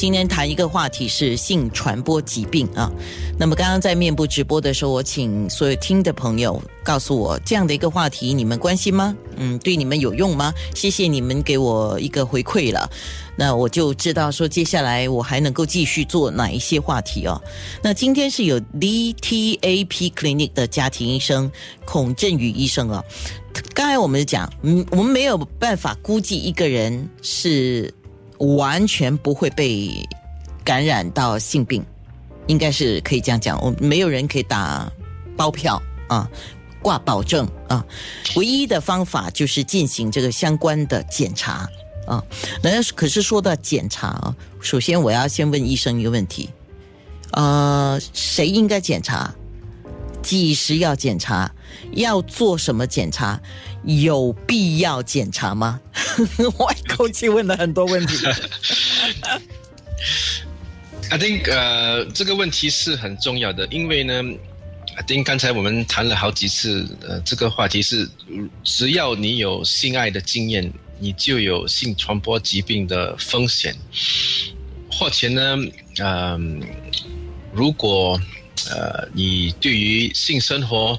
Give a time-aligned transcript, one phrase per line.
[0.00, 2.90] 今天谈一个话题是性传播疾病啊。
[3.38, 9.14] 那么刚刚在面部直播的时候，我请所有听的朋友告诉我，这样的一个话题你们关心吗？
[9.36, 10.54] 嗯，对你们有用吗？
[10.74, 12.90] 谢谢你们给我一个回馈了。
[13.36, 17.38] 那我就知道说，接下来我还能够继续做哪一些话题哦。
[17.82, 21.52] 那今天是有 DTAP Clinic 的家庭医生
[21.84, 23.04] 孔振宇医生啊。
[23.74, 27.92] 刚才我们讲，嗯，我们没有办法估计一个人是
[28.40, 30.06] 完全不会被
[30.64, 31.84] 感染到性病，
[32.46, 33.58] 应该是可以这样讲。
[33.62, 34.90] 我没有人可以打
[35.36, 36.28] 包票啊，
[36.82, 37.84] 挂保证啊。
[38.36, 41.68] 唯一的方法就是进行这个相关的检查。
[42.06, 42.20] 啊，
[42.60, 46.50] 那可是说到检查啊，首先我要先问医生一个问题，
[47.32, 49.32] 呃，谁应该检查？
[50.22, 51.50] 几时要检查？
[51.92, 53.40] 要做什么检查？
[53.84, 55.80] 有必要检查吗？
[56.58, 58.16] 我一口气问了很多问题。
[61.10, 64.22] I think 呃，这个问题是很重要的，因为呢
[64.96, 68.08] ，I think 刚才我们谈了好几次，呃，这个话题是，
[68.62, 70.72] 只要你有性爱的经验。
[71.02, 73.74] 你就有性传播疾病的风险，
[74.92, 75.56] 或者呢，
[75.98, 76.60] 嗯，
[77.54, 78.20] 如果
[78.68, 80.98] 呃你对于性生活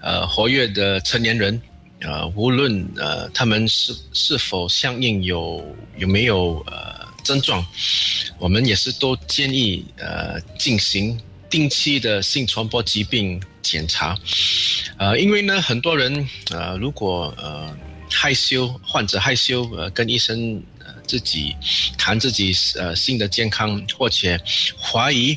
[0.00, 1.60] 呃活跃的成年人，
[2.00, 5.64] 呃，无论呃他们是是否相应有
[5.96, 7.66] 有没有呃症状，
[8.38, 14.16] 我们也是都建议呃进行定期的性传播疾病检查，
[14.98, 17.74] 呃，因为呢很多人呃如果呃。
[18.14, 20.62] 害羞，患者害羞，呃，跟医生
[21.12, 21.54] 自己
[21.98, 24.40] 谈自己呃性的健康，或者
[24.80, 25.36] 怀疑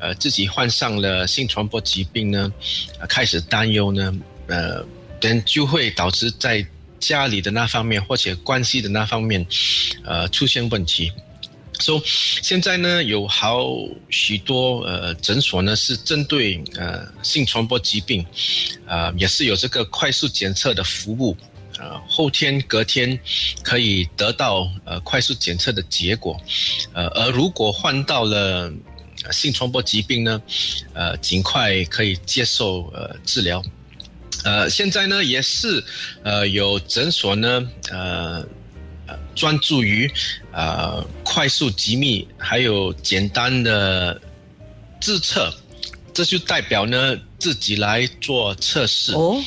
[0.00, 2.52] 呃自己患上了性传播疾病呢，
[3.08, 4.12] 开始担忧呢，
[4.48, 4.84] 呃，
[5.20, 6.66] 等就会导致在
[6.98, 9.46] 家里的那方面或者关系的那方面，
[10.02, 11.12] 呃出现问题。
[11.78, 12.02] 所以
[12.42, 13.68] 现在呢，有好
[14.10, 18.26] 许多呃诊所呢是针对呃性传播疾病，
[18.86, 21.36] 呃也是有这个快速检测的服务。
[21.78, 23.18] 呃，后天、隔天
[23.62, 26.38] 可以得到呃快速检测的结果，
[26.92, 28.72] 呃，而如果患到了
[29.30, 30.42] 性传播疾病呢，
[30.92, 33.62] 呃，尽快可以接受呃治疗。
[34.44, 35.82] 呃，现在呢也是
[36.24, 38.44] 呃有诊所呢呃
[39.34, 40.10] 专注于
[40.52, 44.20] 呃快速机密还有简单的
[45.00, 45.52] 自测，
[46.12, 49.12] 这就代表呢自己来做测试。
[49.12, 49.42] 哦。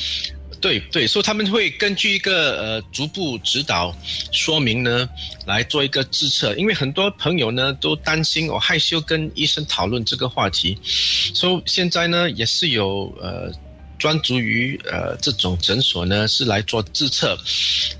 [0.60, 3.94] 对对，所以他们会根据一个呃逐步指导
[4.32, 5.08] 说明呢，
[5.44, 6.54] 来做一个自测。
[6.56, 13.52] 因为很多朋友呢都担心我害羞跟医生讨论这个话题，所以现在呢也是有呃
[13.98, 17.38] 专注于呃这种诊所呢是来做自测，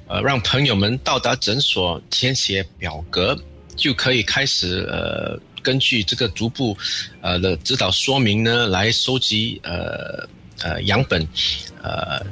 [0.08, 3.38] 呃让朋友们到达诊所填写表格，
[3.76, 6.76] 就可以开始呃根据这个逐步
[7.20, 10.26] 呃的指导说明呢来收集呃
[10.62, 11.22] 呃样本
[11.82, 12.24] 呃。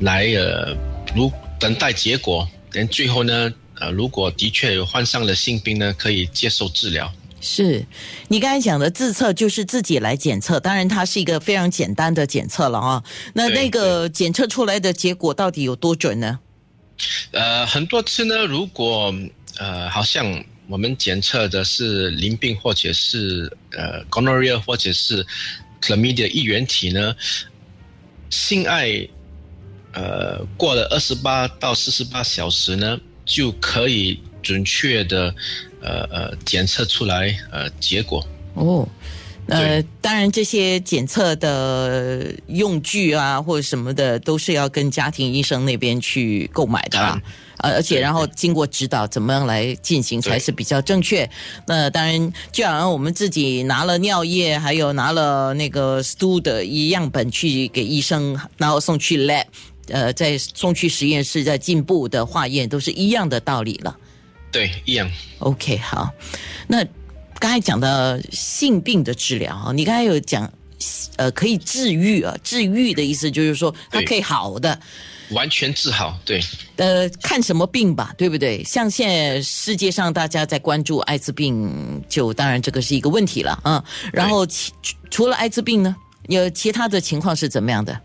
[0.00, 0.76] 来呃，
[1.14, 7.12] 如等待结果，等最后呢，呃，如果的确有患上了性病呢，可以接受治疗。
[7.42, 7.84] 是
[8.28, 13.02] 你刚才讲的自测，就是自己来检测，当然它是一个非常简单的检测了啊。
[13.34, 16.38] 那那个检测出来的结果到底有多准呢？
[17.32, 19.14] 呃，很多次呢，如果
[19.58, 25.26] 呃，好像我们检测的是淋病或者是呃 gonorrhea 或者是
[25.80, 27.14] chlamydia 衣原体呢，
[28.30, 29.06] 性爱。
[29.92, 35.34] 呃，过了二十八到四十八小时呢，就可以准确的
[35.82, 38.24] 呃呃检测出来呃结果。
[38.54, 38.88] 哦，
[39.46, 47.20] 呃，当然这些检测的用具啊或者什么的，都是要跟家庭医生那边去购买的啦。
[47.58, 51.28] 呃，而且然后经过指导，怎么样来进行才是比较正确？
[51.66, 59.44] 那当然，就好像我们自己拿了尿液，还有拿了那个 stool 的一样本去给医生，然后送去 lab。
[59.90, 63.96] 呃，在送去实验室，在进步的化验都是一样的道理了。
[64.50, 65.10] 对，一样。
[65.38, 66.10] OK，好。
[66.66, 66.84] 那
[67.38, 70.50] 刚才讲的性病的治疗啊，你刚才有讲，
[71.16, 74.78] 呃，可以治愈啊，治愈的意思就是说它可以好的，
[75.30, 76.18] 完全治好。
[76.24, 76.40] 对。
[76.76, 78.64] 呃，看什么病吧，对不对？
[78.64, 83.84] 像现在世界上大家在关注艾滋病，就当然这个是一个问题了啊。
[84.12, 84.72] 然后其
[85.10, 85.94] 除了艾滋病呢，
[86.28, 88.00] 有其他的情况是怎么样的？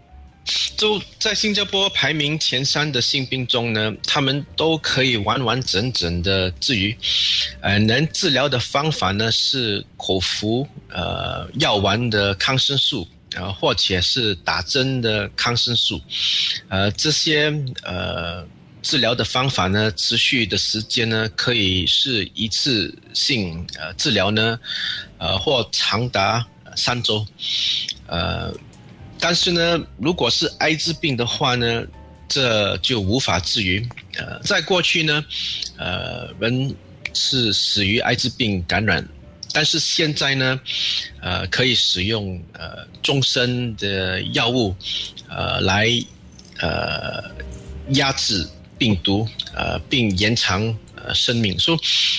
[0.78, 6.96] 就在新加坡排名前三的性病中呢，他们都可以完完整整的治愈。
[7.62, 16.00] 呃，能治疗的方法呢是口服呃药丸的抗生素呃，或者是打针的抗生素，
[16.70, 17.52] 呃，这些
[17.84, 18.46] 呃
[18.82, 24.58] 治疗的方法呢，持续的时间呢，可以是一次性呃治疗呢，
[25.18, 26.46] 呃，或长达
[26.78, 27.26] 三周，
[28.08, 28.54] 呃，
[29.26, 31.84] 但是呢，如果是艾滋病的话呢，
[32.28, 33.84] 这就无法治愈。
[34.18, 35.26] 呃，在过去呢，
[35.78, 36.76] 呃，人
[37.12, 39.04] 是死于艾滋病感染。
[39.52, 40.60] 但是现在呢，
[41.22, 44.76] 呃，可以使用呃终身的药物，
[45.28, 45.90] 呃，来
[46.60, 47.24] 呃
[47.94, 50.62] 压制病毒，呃，并延长
[50.94, 51.60] 呃生命。
[51.60, 51.76] 说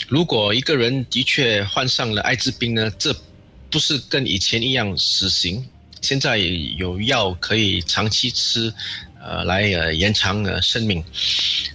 [0.08, 3.14] 如果一个人的确患上了艾滋病呢，这
[3.70, 5.64] 不是跟以前一样死刑，
[6.06, 6.38] 现在
[6.76, 8.72] 有药可以长期吃。
[9.28, 11.02] 呃，来呃延长呃生命，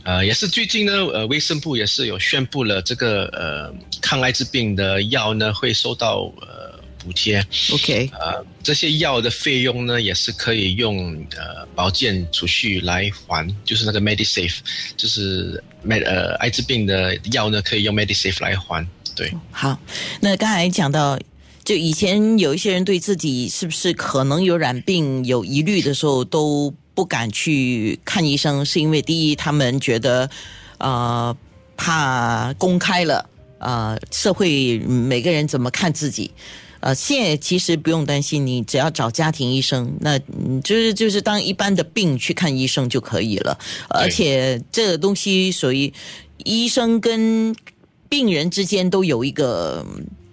[0.04, 7.46] 呃，也是最近呢，呃，卫生部也是有宣布了这个呃抗艾滋病的药呢会收到呃补贴。
[7.74, 14.60] OK，呃，这些药的费用呢也是可以用呃保健储蓄来还，就是那个 MediSafe，
[14.96, 18.88] 就是 Med 呃艾滋病的药呢可以用 MediSafe 来还。
[19.14, 19.78] 对，好，
[20.22, 21.20] 那刚才讲到，
[21.64, 26.74] 就以前有一些人对自己是不是可能有染病有疑虑的时候都。
[26.94, 30.30] 不敢去看医生，是因为第一，他们觉得，
[30.78, 31.36] 呃，
[31.78, 33.30] 怕公开了，
[33.60, 36.32] 呃，社会每个人怎么看自己，
[36.82, 40.20] 呃，现在其实不用担心，你只要找家庭医生，那
[40.62, 45.92] 就是就是当一般的病去看医生就可以了，而且这个东西属于
[46.44, 47.56] 医生跟
[48.10, 49.84] 病人之间都有一个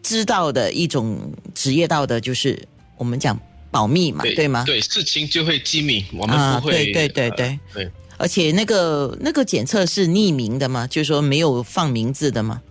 [0.02, 2.60] 知道的一种职业道德，就是
[2.96, 3.38] 我们讲。
[3.70, 4.64] 保密嘛，对吗？
[4.64, 6.72] 对，事情就会机密，我们不会。
[6.72, 7.90] 对对对对对。
[8.16, 10.86] 而且那个那个检测是匿名的吗？
[10.86, 12.62] 就是说没有放名字的吗？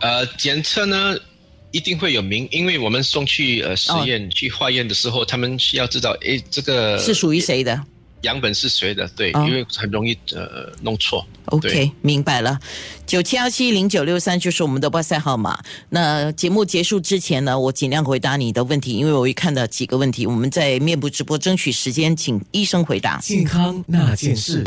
[0.00, 1.14] 呃，检测呢
[1.72, 7.78] 一定会有名，因为我们送去呃实验去化验的时候，他们需要知道，哎，这个是属于谁的。
[8.22, 9.08] 样本是谁的？
[9.16, 11.26] 对，因为很容易呃弄错。
[11.46, 12.58] OK，明白了。
[13.06, 15.58] 九七幺七零九六三就是我们的哇塞号码。
[15.88, 23.18] 那节目结束之前呢，我尽量回答你的问题，因为我一看到几个问题，我们在面部直播争取时间，请医生回答。
[23.18, 24.62] 健康那件事。